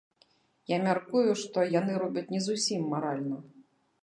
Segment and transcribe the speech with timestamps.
[0.75, 3.37] Я мяркую, што яны робяць не зусім маральна.